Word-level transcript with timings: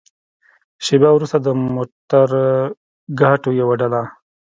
شېبه 0.85 1.09
وروسته 1.13 1.37
د 1.41 1.47
موترګاټو 1.75 3.49
يوه 3.61 3.75
ډله. 3.81 4.01